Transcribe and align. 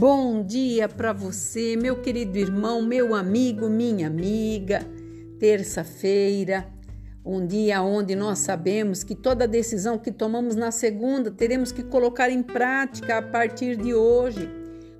Bom 0.00 0.42
dia 0.42 0.88
para 0.88 1.12
você, 1.12 1.76
meu 1.76 2.00
querido 2.00 2.38
irmão, 2.38 2.80
meu 2.80 3.14
amigo, 3.14 3.68
minha 3.68 4.06
amiga. 4.06 4.80
Terça-feira, 5.38 6.66
um 7.22 7.46
dia 7.46 7.82
onde 7.82 8.16
nós 8.16 8.38
sabemos 8.38 9.04
que 9.04 9.14
toda 9.14 9.46
decisão 9.46 9.98
que 9.98 10.10
tomamos 10.10 10.56
na 10.56 10.70
segunda 10.70 11.30
teremos 11.30 11.70
que 11.70 11.82
colocar 11.82 12.30
em 12.30 12.42
prática 12.42 13.18
a 13.18 13.22
partir 13.22 13.76
de 13.76 13.92
hoje. 13.92 14.48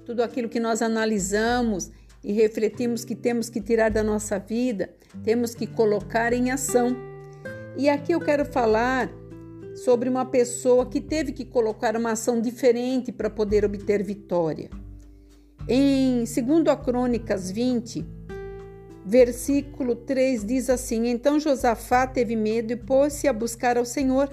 Tudo 0.05 0.23
aquilo 0.23 0.51
que 0.51 0.61
nós 0.61 0.83
analisamos 0.83 1.91
e 2.23 2.35
refletimos 2.35 3.03
que 3.03 3.14
temos 3.14 3.48
que 3.48 3.62
tirar 3.62 3.91
da 3.91 4.03
nossa 4.03 4.39
vida, 4.39 4.91
temos 5.25 5.55
que 5.55 5.67
colocar 5.67 6.35
em 6.35 6.51
ação. 6.51 6.95
E 7.75 7.89
aqui 7.89 8.12
eu 8.12 8.21
quero 8.21 8.45
falar 8.45 9.11
sobre 9.77 10.11
uma 10.11 10.27
pessoa 10.27 10.84
que 10.84 11.01
teve 11.01 11.33
que 11.33 11.47
colocar 11.47 11.97
uma 11.97 12.11
ação 12.11 12.39
diferente 12.39 13.11
para 13.11 13.30
poder 13.30 13.64
obter 13.64 14.03
vitória. 14.03 14.69
Em 15.73 16.24
2 16.24 16.37
Crônicas 16.84 17.48
20, 17.48 18.05
versículo 19.06 19.95
3 19.95 20.45
diz 20.45 20.69
assim: 20.69 21.06
Então 21.06 21.38
Josafá 21.38 22.09
teve 22.09 22.34
medo 22.34 22.73
e 22.73 22.77
pôs-se 22.77 23.28
a 23.28 23.33
buscar 23.33 23.78
ao 23.78 23.84
Senhor. 23.84 24.28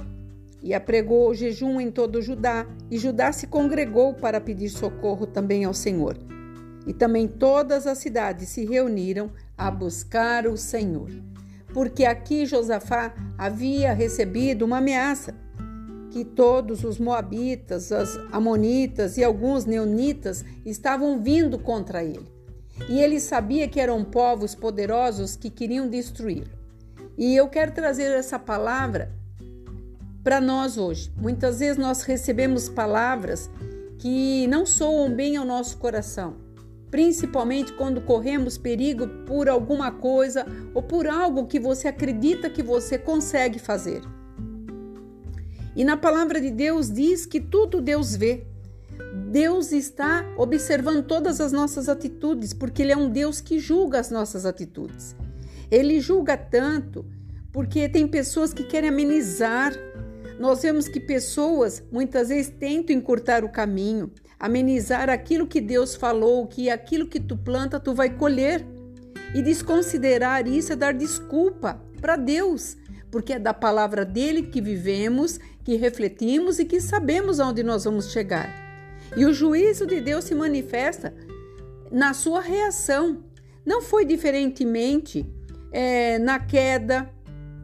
E 0.63 0.73
apregou 0.73 1.29
o 1.29 1.35
jejum 1.35 1.79
em 1.79 1.91
todo 1.91 2.23
Judá, 2.23 2.65
e 2.89 2.97
Judá 2.97 3.31
se 3.31 3.45
congregou 3.45 4.15
para 4.15 4.41
pedir 4.41 4.69
socorro 4.69 5.27
também 5.27 5.63
ao 5.63 5.75
Senhor. 5.75 6.17
E 6.87 6.91
também 6.91 7.27
todas 7.27 7.85
as 7.85 7.99
cidades 7.99 8.49
se 8.49 8.65
reuniram 8.65 9.29
a 9.55 9.69
buscar 9.69 10.47
o 10.47 10.57
Senhor 10.57 11.11
porque 11.77 12.05
aqui 12.05 12.45
Josafá 12.45 13.13
havia 13.37 13.93
recebido 13.93 14.65
uma 14.65 14.77
ameaça 14.77 15.35
que 16.17 16.25
todos 16.25 16.83
os 16.83 16.97
moabitas, 16.97 17.91
os 17.91 18.17
amonitas 18.31 19.17
e 19.17 19.23
alguns 19.23 19.65
neonitas 19.65 20.43
estavam 20.65 21.21
vindo 21.21 21.59
contra 21.59 22.03
ele. 22.03 22.27
E 22.89 22.99
ele 22.99 23.19
sabia 23.19 23.67
que 23.67 23.79
eram 23.79 24.03
povos 24.03 24.55
poderosos 24.55 25.35
que 25.35 25.51
queriam 25.51 25.87
destruí-lo. 25.87 26.49
E 27.15 27.35
eu 27.35 27.47
quero 27.47 27.71
trazer 27.71 28.15
essa 28.15 28.39
palavra 28.39 29.11
para 30.23 30.41
nós 30.41 30.75
hoje. 30.75 31.11
Muitas 31.15 31.59
vezes 31.59 31.77
nós 31.77 32.01
recebemos 32.01 32.67
palavras 32.67 33.47
que 33.99 34.47
não 34.47 34.65
soam 34.65 35.13
bem 35.13 35.37
ao 35.37 35.45
nosso 35.45 35.77
coração 35.77 36.47
principalmente 36.89 37.73
quando 37.73 37.99
corremos 37.99 38.57
perigo 38.57 39.05
por 39.25 39.49
alguma 39.49 39.91
coisa 39.91 40.45
ou 40.73 40.81
por 40.81 41.05
algo 41.05 41.45
que 41.45 41.59
você 41.59 41.89
acredita 41.89 42.49
que 42.49 42.63
você 42.63 42.97
consegue 42.97 43.59
fazer. 43.59 44.01
E 45.77 45.83
na 45.83 45.95
palavra 45.95 46.41
de 46.41 46.49
Deus 46.49 46.91
diz 46.91 47.27
que 47.27 47.39
tudo 47.39 47.79
Deus 47.79 48.15
vê. 48.15 48.47
Deus 49.29 49.71
está 49.71 50.25
observando 50.35 51.03
todas 51.03 51.39
as 51.39 51.51
nossas 51.51 51.87
atitudes, 51.87 52.51
porque 52.51 52.81
Ele 52.81 52.93
é 52.93 52.97
um 52.97 53.07
Deus 53.07 53.39
que 53.39 53.59
julga 53.59 53.99
as 53.99 54.09
nossas 54.09 54.43
atitudes. 54.43 55.15
Ele 55.69 55.99
julga 55.99 56.35
tanto 56.35 57.05
porque 57.53 57.87
tem 57.87 58.07
pessoas 58.07 58.53
que 58.53 58.63
querem 58.63 58.89
amenizar. 58.89 59.71
Nós 60.39 60.63
vemos 60.63 60.87
que 60.87 60.99
pessoas 60.99 61.83
muitas 61.91 62.29
vezes 62.29 62.51
tentam 62.59 62.95
encurtar 62.95 63.43
o 63.43 63.49
caminho, 63.49 64.11
amenizar 64.39 65.11
aquilo 65.11 65.45
que 65.45 65.61
Deus 65.61 65.95
falou, 65.95 66.47
que 66.47 66.71
aquilo 66.71 67.05
que 67.05 67.19
tu 67.19 67.37
planta 67.37 67.79
tu 67.79 67.93
vai 67.93 68.09
colher. 68.09 68.65
E 69.35 69.43
desconsiderar 69.43 70.47
isso 70.47 70.73
é 70.73 70.75
dar 70.75 70.93
desculpa 70.93 71.79
para 72.01 72.15
Deus, 72.15 72.75
porque 73.11 73.33
é 73.33 73.39
da 73.39 73.53
palavra 73.53 74.05
dele 74.05 74.43
que 74.43 74.61
vivemos, 74.61 75.39
que 75.67 75.75
refletimos 75.75 76.59
e 76.59 76.65
que 76.65 76.79
sabemos 76.79 77.41
aonde 77.41 77.61
nós 77.61 77.83
vamos 77.83 78.09
chegar. 78.13 78.49
E 79.17 79.25
o 79.25 79.33
juízo 79.33 79.85
de 79.85 79.99
Deus 79.99 80.23
se 80.23 80.33
manifesta 80.33 81.13
na 81.91 82.13
sua 82.13 82.39
reação. 82.39 83.25
Não 83.65 83.81
foi 83.81 84.05
diferentemente 84.05 85.29
é, 85.73 86.19
na 86.19 86.39
queda 86.39 87.11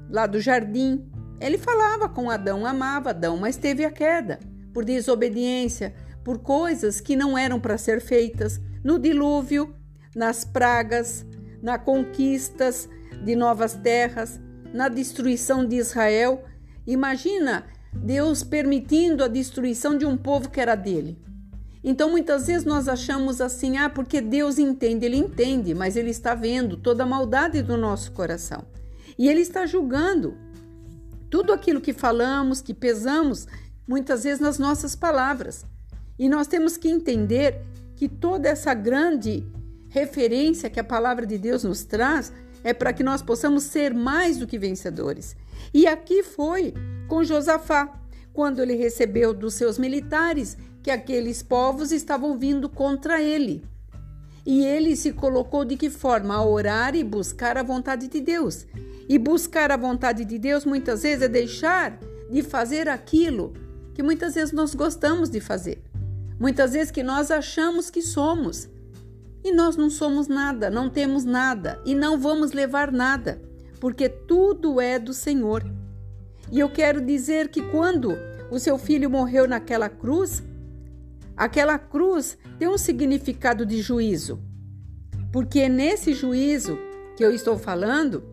lá 0.09 0.27
do 0.27 0.37
jardim. 0.41 1.09
Ele 1.39 1.57
falava 1.57 2.09
com 2.09 2.29
Adão, 2.29 2.65
amava 2.65 3.11
Adão, 3.11 3.37
mas 3.37 3.55
teve 3.55 3.85
a 3.85 3.89
queda 3.89 4.37
por 4.73 4.83
desobediência, 4.83 5.95
por 6.25 6.39
coisas 6.39 6.99
que 6.99 7.15
não 7.15 7.37
eram 7.37 7.57
para 7.57 7.77
ser 7.77 8.01
feitas, 8.01 8.59
no 8.83 8.99
dilúvio, 8.99 9.73
nas 10.13 10.43
pragas, 10.43 11.25
na 11.61 11.79
conquistas 11.79 12.89
de 13.23 13.33
novas 13.33 13.75
terras, 13.75 14.41
na 14.73 14.89
destruição 14.89 15.65
de 15.65 15.77
Israel. 15.77 16.43
Imagina 16.85 17.63
Deus 17.95 18.43
permitindo 18.43 19.23
a 19.23 19.27
destruição 19.27 19.97
de 19.97 20.05
um 20.05 20.17
povo 20.17 20.49
que 20.49 20.59
era 20.59 20.75
dele. 20.75 21.17
Então 21.83 22.09
muitas 22.09 22.47
vezes 22.47 22.65
nós 22.65 22.87
achamos 22.87 23.41
assim, 23.41 23.77
ah, 23.77 23.89
porque 23.89 24.21
Deus 24.21 24.57
entende, 24.57 25.05
ele 25.05 25.17
entende, 25.17 25.73
mas 25.73 25.95
ele 25.95 26.09
está 26.09 26.33
vendo 26.33 26.77
toda 26.77 27.03
a 27.03 27.07
maldade 27.07 27.61
do 27.61 27.75
nosso 27.75 28.11
coração. 28.13 28.63
E 29.17 29.27
ele 29.27 29.41
está 29.41 29.65
julgando 29.65 30.37
tudo 31.29 31.51
aquilo 31.51 31.81
que 31.81 31.93
falamos, 31.93 32.61
que 32.61 32.73
pesamos, 32.73 33.47
muitas 33.87 34.23
vezes 34.23 34.39
nas 34.39 34.57
nossas 34.57 34.95
palavras. 34.95 35.65
E 36.17 36.29
nós 36.29 36.47
temos 36.47 36.77
que 36.77 36.87
entender 36.87 37.61
que 37.95 38.07
toda 38.07 38.47
essa 38.47 38.73
grande 38.73 39.45
referência 39.89 40.69
que 40.69 40.79
a 40.79 40.83
palavra 40.83 41.25
de 41.25 41.37
Deus 41.37 41.63
nos 41.63 41.83
traz 41.83 42.31
é 42.63 42.73
para 42.73 42.93
que 42.93 43.03
nós 43.03 43.21
possamos 43.21 43.63
ser 43.63 43.93
mais 43.93 44.37
do 44.37 44.47
que 44.47 44.57
vencedores. 44.57 45.35
E 45.73 45.85
aqui 45.85 46.23
foi 46.23 46.73
com 47.13 47.23
Josafá, 47.23 47.93
quando 48.33 48.59
ele 48.59 48.73
recebeu 48.73 49.35
dos 49.35 49.53
seus 49.53 49.77
militares 49.77 50.57
que 50.81 50.89
aqueles 50.89 51.43
povos 51.43 51.91
estavam 51.91 52.39
vindo 52.39 52.67
contra 52.67 53.21
ele. 53.21 53.63
E 54.43 54.65
ele 54.65 54.95
se 54.95 55.13
colocou 55.13 55.63
de 55.63 55.77
que 55.77 55.91
forma? 55.91 56.33
A 56.33 56.43
orar 56.43 56.95
e 56.95 57.03
buscar 57.03 57.55
a 57.55 57.61
vontade 57.61 58.07
de 58.07 58.19
Deus. 58.19 58.65
E 59.07 59.19
buscar 59.19 59.71
a 59.71 59.77
vontade 59.77 60.25
de 60.25 60.39
Deus 60.39 60.65
muitas 60.65 61.03
vezes 61.03 61.21
é 61.21 61.27
deixar 61.27 61.99
de 62.31 62.41
fazer 62.41 62.89
aquilo 62.89 63.53
que 63.93 64.01
muitas 64.01 64.33
vezes 64.33 64.51
nós 64.51 64.73
gostamos 64.73 65.29
de 65.29 65.39
fazer. 65.39 65.83
Muitas 66.39 66.73
vezes 66.73 66.89
que 66.89 67.03
nós 67.03 67.29
achamos 67.29 67.91
que 67.91 68.01
somos. 68.01 68.67
E 69.43 69.51
nós 69.51 69.77
não 69.77 69.91
somos 69.91 70.27
nada, 70.27 70.71
não 70.71 70.89
temos 70.89 71.23
nada 71.23 71.79
e 71.85 71.93
não 71.93 72.17
vamos 72.17 72.53
levar 72.53 72.91
nada, 72.91 73.39
porque 73.79 74.09
tudo 74.09 74.81
é 74.81 74.97
do 74.97 75.13
Senhor. 75.13 75.63
E 76.53 76.59
eu 76.59 76.69
quero 76.69 77.01
dizer 77.01 77.47
que 77.47 77.63
quando 77.71 78.15
o 78.51 78.59
seu 78.59 78.77
filho 78.77 79.09
morreu 79.09 79.47
naquela 79.47 79.89
cruz, 79.89 80.43
aquela 81.35 81.79
cruz 81.79 82.37
tem 82.59 82.67
um 82.67 82.77
significado 82.77 83.65
de 83.65 83.81
juízo. 83.81 84.39
Porque 85.31 85.61
é 85.61 85.67
nesse 85.67 86.13
juízo 86.13 86.77
que 87.17 87.25
eu 87.25 87.33
estou 87.33 87.57
falando, 87.57 88.23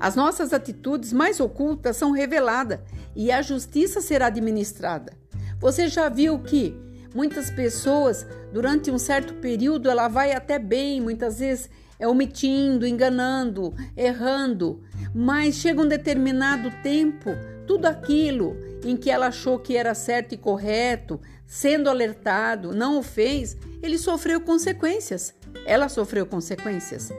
as 0.00 0.16
nossas 0.16 0.54
atitudes 0.54 1.12
mais 1.12 1.38
ocultas 1.38 1.98
são 1.98 2.12
reveladas 2.12 2.80
e 3.14 3.30
a 3.30 3.42
justiça 3.42 4.00
será 4.00 4.28
administrada. 4.28 5.12
Você 5.60 5.88
já 5.88 6.08
viu 6.08 6.38
que 6.38 6.74
muitas 7.14 7.50
pessoas, 7.50 8.26
durante 8.54 8.90
um 8.90 8.96
certo 8.96 9.34
período, 9.34 9.90
ela 9.90 10.08
vai 10.08 10.32
até 10.32 10.58
bem, 10.58 10.98
muitas 10.98 11.40
vezes 11.40 11.68
omitindo, 12.08 12.86
enganando, 12.86 13.74
errando, 13.96 14.80
mas 15.14 15.56
chega 15.56 15.80
um 15.80 15.88
determinado 15.88 16.70
tempo, 16.82 17.30
tudo 17.66 17.86
aquilo 17.86 18.56
em 18.84 18.96
que 18.96 19.10
ela 19.10 19.28
achou 19.28 19.58
que 19.58 19.76
era 19.76 19.94
certo 19.94 20.32
e 20.32 20.36
correto, 20.36 21.20
sendo 21.46 21.88
alertado, 21.88 22.74
não 22.74 22.98
o 22.98 23.02
fez, 23.02 23.56
ele 23.82 23.98
sofreu 23.98 24.40
consequências. 24.40 25.34
Ela 25.66 25.88
sofreu 25.88 26.26
consequências. 26.26 27.10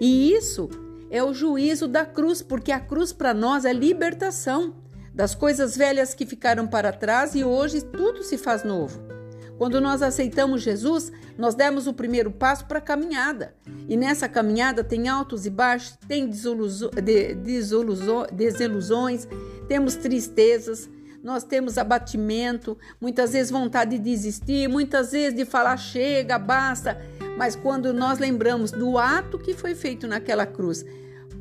E 0.00 0.32
isso 0.32 0.70
é 1.10 1.22
o 1.22 1.34
juízo 1.34 1.86
da 1.86 2.06
cruz, 2.06 2.40
porque 2.40 2.72
a 2.72 2.80
cruz 2.80 3.12
para 3.12 3.34
nós 3.34 3.64
é 3.64 3.72
libertação 3.72 4.74
das 5.14 5.34
coisas 5.34 5.76
velhas 5.76 6.14
que 6.14 6.24
ficaram 6.24 6.66
para 6.66 6.92
trás 6.92 7.34
e 7.34 7.44
hoje 7.44 7.82
tudo 7.82 8.22
se 8.22 8.38
faz 8.38 8.64
novo. 8.64 9.11
Quando 9.62 9.80
nós 9.80 10.02
aceitamos 10.02 10.60
Jesus, 10.60 11.12
nós 11.38 11.54
demos 11.54 11.86
o 11.86 11.94
primeiro 11.94 12.32
passo 12.32 12.66
para 12.66 12.78
a 12.78 12.82
caminhada. 12.82 13.54
E 13.88 13.96
nessa 13.96 14.28
caminhada 14.28 14.82
tem 14.82 15.06
altos 15.06 15.46
e 15.46 15.50
baixos, 15.50 15.96
tem 16.08 16.28
desilusões, 16.28 16.90
temos 19.68 19.94
tristezas, 19.94 20.90
nós 21.22 21.44
temos 21.44 21.78
abatimento, 21.78 22.76
muitas 23.00 23.34
vezes 23.34 23.52
vontade 23.52 23.98
de 23.98 24.02
desistir, 24.02 24.68
muitas 24.68 25.12
vezes 25.12 25.32
de 25.32 25.44
falar 25.44 25.76
chega, 25.76 26.40
basta. 26.40 27.00
Mas 27.38 27.54
quando 27.54 27.94
nós 27.94 28.18
lembramos 28.18 28.72
do 28.72 28.98
ato 28.98 29.38
que 29.38 29.54
foi 29.54 29.76
feito 29.76 30.08
naquela 30.08 30.44
cruz, 30.44 30.84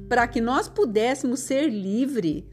para 0.07 0.27
que 0.27 0.39
nós 0.39 0.69
pudéssemos 0.69 1.39
ser 1.39 1.69
livres, 1.69 2.43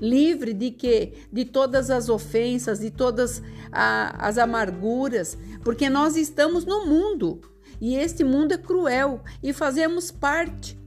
livre 0.00 0.52
de 0.52 0.70
que 0.70 1.26
de 1.32 1.44
todas 1.44 1.90
as 1.90 2.08
ofensas, 2.08 2.80
de 2.80 2.90
todas 2.90 3.42
a, 3.70 4.26
as 4.26 4.38
amarguras, 4.38 5.36
porque 5.62 5.88
nós 5.88 6.16
estamos 6.16 6.64
no 6.64 6.86
mundo 6.86 7.40
e 7.80 7.96
este 7.96 8.24
mundo 8.24 8.52
é 8.52 8.58
cruel 8.58 9.20
e 9.42 9.52
fazemos 9.52 10.10
parte 10.10 10.78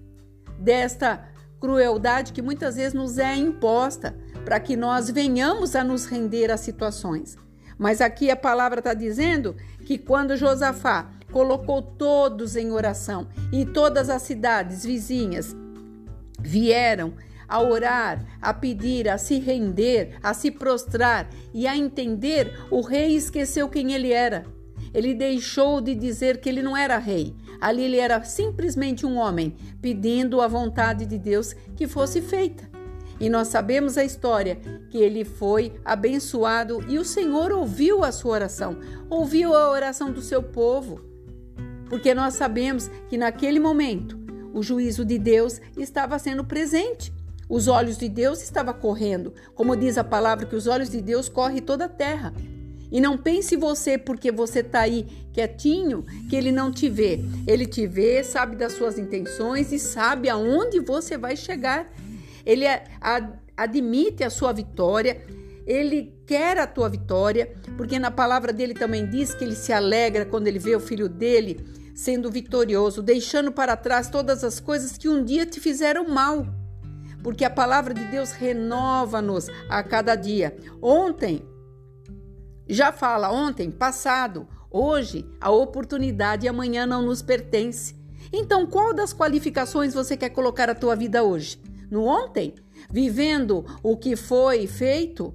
desta 0.60 1.30
crueldade 1.60 2.34
que 2.34 2.42
muitas 2.42 2.76
vezes 2.76 2.94
nos 2.94 3.18
é 3.18 3.36
imposta 3.36 4.16
para 4.46 4.60
que 4.60 4.76
nós 4.76 5.10
venhamos 5.10 5.76
a 5.76 5.84
nos 5.84 6.06
render 6.06 6.52
a 6.52 6.58
situações. 6.58 7.38
Mas 7.78 8.02
aqui 8.02 8.32
a 8.32 8.36
palavra 8.36 8.80
está 8.80 8.94
dizendo 8.94 9.56
que 9.86 9.98
quando 9.98 10.36
Josafá 10.36 11.12
colocou 11.32 11.82
todos 11.82 12.56
em 12.56 12.72
oração 12.72 13.28
e 13.52 13.66
todas 13.66 14.10
as 14.10 14.22
cidades 14.22 14.86
vizinhas 14.86 15.56
vieram 16.40 17.14
a 17.48 17.62
orar, 17.62 18.26
a 18.42 18.54
pedir, 18.54 19.08
a 19.08 19.18
se 19.18 19.40
render, 19.40 20.18
a 20.22 20.34
se 20.34 20.52
prostrar 20.52 21.30
e 21.54 21.66
a 21.68 21.78
entender, 21.78 22.54
o 22.70 22.82
rei 22.82 23.16
esqueceu 23.16 23.70
quem 23.70 23.94
ele 23.94 24.12
era. 24.12 24.46
Ele 24.94 25.14
deixou 25.14 25.82
de 25.82 25.94
dizer 25.94 26.40
que 26.40 26.50
ele 26.50 26.62
não 26.62 26.76
era 26.76 26.98
rei. 26.98 27.36
Ali 27.60 27.84
ele 27.84 27.98
era 27.98 28.24
simplesmente 28.24 29.06
um 29.06 29.18
homem 29.18 29.56
pedindo 29.82 30.42
a 30.42 30.48
vontade 30.48 31.06
de 31.06 31.18
Deus 31.18 31.54
que 31.76 31.88
fosse 31.88 32.22
feita. 32.22 32.70
E 33.20 33.30
nós 33.30 33.48
sabemos 33.48 33.98
a 33.98 34.06
história 34.06 34.58
que 34.90 34.98
ele 34.98 35.26
foi 35.26 35.74
abençoado 35.84 36.84
e 36.88 37.00
o 37.00 37.06
Senhor 37.06 37.52
ouviu 37.52 38.04
a 38.04 38.12
sua 38.12 38.34
oração, 38.34 38.78
ouviu 39.10 39.56
a 39.56 39.72
oração 39.72 40.12
do 40.12 40.22
seu 40.22 40.44
povo. 40.44 41.02
Porque 41.90 42.14
nós 42.14 42.36
sabemos 42.36 42.90
que 43.10 43.18
naquele 43.18 43.60
momento 43.60 44.20
o 44.54 44.62
juízo 44.62 45.04
de 45.04 45.18
Deus 45.18 45.60
estava 45.78 46.20
sendo 46.20 46.44
presente. 46.44 47.14
Os 47.50 47.68
olhos 47.68 47.98
de 47.98 48.10
Deus 48.10 48.42
estavam 48.42 48.74
correndo, 48.74 49.34
como 49.56 49.76
diz 49.76 49.98
a 49.98 50.04
palavra 50.04 50.46
que 50.46 50.56
os 50.56 50.68
olhos 50.68 50.90
de 50.90 51.02
Deus 51.02 51.30
correm 51.30 51.62
toda 51.62 51.86
a 51.86 51.90
terra. 51.90 52.34
E 52.92 53.02
não 53.02 53.18
pense 53.18 53.56
você 53.56 53.98
porque 53.98 54.32
você 54.32 54.60
está 54.60 54.82
aí 54.82 55.06
quietinho 55.34 56.06
que 56.30 56.36
ele 56.36 56.52
não 56.52 56.72
te 56.72 56.90
vê. 56.90 57.20
Ele 57.46 57.66
te 57.66 57.86
vê, 57.86 58.24
sabe 58.24 58.56
das 58.56 58.74
suas 58.74 58.98
intenções 58.98 59.72
e 59.72 59.80
sabe 59.80 60.30
aonde 60.30 60.80
você 60.80 61.18
vai 61.18 61.36
chegar. 61.36 61.92
Ele 62.46 62.66
admite 63.56 64.24
a 64.24 64.30
sua 64.30 64.54
vitória, 64.54 65.22
ele 65.66 66.14
quer 66.26 66.58
a 66.58 66.66
tua 66.66 66.88
vitória, 66.88 67.54
porque 67.76 68.00
na 68.00 68.10
palavra 68.10 68.54
dele 68.54 68.74
também 68.74 69.10
diz 69.10 69.34
que 69.34 69.44
ele 69.44 69.56
se 69.56 69.74
alegra 69.74 70.26
quando 70.26 70.48
ele 70.48 70.60
vê 70.60 70.76
o 70.76 70.80
filho 70.80 71.10
dele 71.10 71.66
sendo 71.94 72.32
vitorioso, 72.32 73.02
deixando 73.02 73.52
para 73.52 73.76
trás 73.76 74.10
todas 74.10 74.44
as 74.44 74.60
coisas 74.60 74.98
que 74.98 75.10
um 75.10 75.24
dia 75.24 75.46
te 75.46 75.60
fizeram 75.60 76.08
mal. 76.08 76.46
Porque 77.28 77.44
a 77.44 77.50
palavra 77.50 77.94
de 77.94 78.06
Deus 78.06 78.32
renova-nos 78.32 79.50
a 79.68 79.84
cada 79.84 80.16
dia. 80.16 80.56
Ontem, 80.82 81.46
já 82.66 82.94
fala 82.94 83.30
ontem, 83.30 83.70
passado, 83.70 84.48
hoje, 84.72 85.30
a 85.42 85.52
oportunidade 85.52 86.48
amanhã 86.48 86.86
não 86.86 87.02
nos 87.02 87.22
pertence. 87.22 87.94
Então, 88.32 88.66
qual 88.66 88.94
das 88.94 89.14
qualificações 89.14 89.94
você 89.94 90.16
quer 90.16 90.30
colocar 90.30 90.70
a 90.70 90.74
tua 90.74 90.96
vida 90.96 91.22
hoje? 91.22 91.60
no 91.92 92.06
ontem, 92.06 92.54
vivendo 92.90 93.66
o 93.84 93.98
que 93.98 94.16
foi 94.16 94.66
feito, 94.66 95.34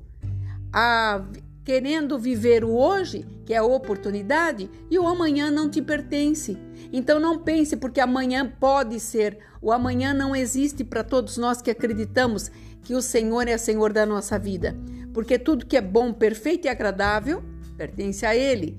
a, 0.73 1.23
querendo 1.65 2.19
viver 2.19 2.65
o 2.65 2.73
hoje, 2.73 3.25
que 3.45 3.55
é 3.55 3.59
a 3.59 3.65
oportunidade, 3.65 4.69
e 4.91 4.99
o 4.99 5.07
amanhã 5.07 5.51
não 5.51 5.69
te 5.69 5.81
pertence. 5.81 6.57
Então 6.93 7.21
não 7.21 7.39
pense 7.39 7.77
porque 7.77 8.01
amanhã 8.01 8.47
pode 8.47 8.99
ser, 8.99 9.39
o 9.61 9.71
amanhã 9.71 10.13
não 10.13 10.35
existe 10.35 10.83
para 10.83 11.05
todos 11.05 11.37
nós 11.37 11.63
que 11.63 11.71
acreditamos 11.71 12.51
que 12.83 12.95
o 12.95 13.03
Senhor 13.03 13.47
é 13.47 13.57
Senhor 13.57 13.93
da 13.93 14.05
nossa 14.05 14.39
vida, 14.39 14.77
porque 15.15 15.39
tudo 15.39 15.67
que 15.67 15.77
é 15.77 15.81
bom, 15.81 16.13
perfeito 16.13 16.67
e 16.67 16.69
agradável 16.69 17.43
pertence 17.77 18.27
a 18.27 18.35
Ele. 18.35 18.79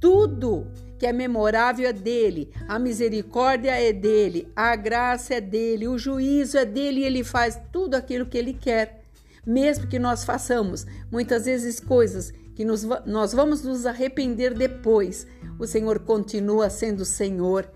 Tudo 0.00 0.66
que 0.98 1.06
é 1.06 1.12
memorável 1.12 1.88
é 1.88 1.92
dele, 1.92 2.50
a 2.68 2.78
misericórdia 2.78 3.70
é 3.70 3.92
dele, 3.92 4.48
a 4.54 4.76
graça 4.76 5.34
é 5.34 5.40
dele, 5.40 5.88
o 5.88 5.98
juízo 5.98 6.58
é 6.58 6.64
dele 6.64 7.00
e 7.00 7.04
ele 7.04 7.24
faz 7.24 7.60
tudo 7.72 7.94
aquilo 7.94 8.26
que 8.26 8.38
ele 8.38 8.54
quer. 8.54 9.03
Mesmo 9.46 9.86
que 9.86 9.98
nós 9.98 10.24
façamos 10.24 10.86
muitas 11.10 11.44
vezes 11.44 11.78
coisas 11.80 12.32
que 12.54 12.64
nos, 12.64 12.84
nós 13.04 13.32
vamos 13.32 13.62
nos 13.62 13.84
arrepender 13.84 14.54
depois, 14.54 15.26
o 15.58 15.66
Senhor 15.66 15.98
continua 16.00 16.70
sendo 16.70 17.04
Senhor. 17.04 17.68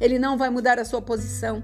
Ele 0.00 0.18
não 0.18 0.36
vai 0.36 0.50
mudar 0.50 0.78
a 0.78 0.84
sua 0.84 1.00
posição 1.00 1.62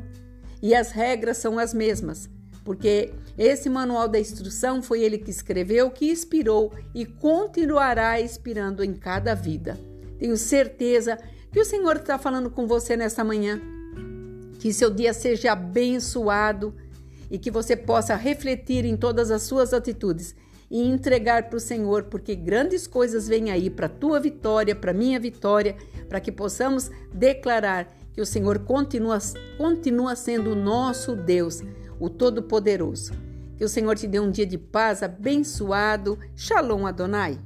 e 0.62 0.74
as 0.74 0.90
regras 0.90 1.36
são 1.36 1.58
as 1.58 1.74
mesmas, 1.74 2.30
porque 2.64 3.12
esse 3.36 3.68
manual 3.68 4.08
da 4.08 4.18
instrução 4.18 4.82
foi 4.82 5.02
ele 5.02 5.18
que 5.18 5.30
escreveu, 5.30 5.90
que 5.90 6.10
inspirou 6.10 6.72
e 6.94 7.04
continuará 7.04 8.20
inspirando 8.20 8.82
em 8.82 8.94
cada 8.94 9.34
vida. 9.34 9.78
Tenho 10.18 10.36
certeza 10.36 11.18
que 11.50 11.60
o 11.60 11.64
Senhor 11.64 11.96
está 11.96 12.18
falando 12.18 12.50
com 12.50 12.66
você 12.66 12.96
nesta 12.96 13.22
manhã. 13.22 13.60
Que 14.58 14.72
seu 14.72 14.88
dia 14.88 15.12
seja 15.12 15.52
abençoado 15.52 16.74
e 17.32 17.38
que 17.38 17.50
você 17.50 17.74
possa 17.74 18.14
refletir 18.14 18.84
em 18.84 18.94
todas 18.94 19.30
as 19.30 19.42
suas 19.42 19.72
atitudes 19.72 20.36
e 20.70 20.86
entregar 20.86 21.48
para 21.48 21.56
o 21.56 21.60
Senhor, 21.60 22.04
porque 22.04 22.34
grandes 22.34 22.86
coisas 22.86 23.26
vêm 23.26 23.50
aí 23.50 23.70
para 23.70 23.86
a 23.86 23.88
tua 23.88 24.20
vitória, 24.20 24.76
para 24.76 24.92
minha 24.92 25.18
vitória, 25.18 25.74
para 26.10 26.20
que 26.20 26.30
possamos 26.30 26.90
declarar 27.12 27.88
que 28.12 28.20
o 28.20 28.26
Senhor 28.26 28.58
continua, 28.58 29.18
continua 29.56 30.14
sendo 30.14 30.52
o 30.52 30.54
nosso 30.54 31.16
Deus, 31.16 31.62
o 31.98 32.10
Todo-Poderoso. 32.10 33.14
Que 33.56 33.64
o 33.64 33.68
Senhor 33.68 33.96
te 33.96 34.06
dê 34.06 34.20
um 34.20 34.30
dia 34.30 34.46
de 34.46 34.58
paz 34.58 35.02
abençoado. 35.02 36.18
Shalom 36.36 36.86
Adonai. 36.86 37.38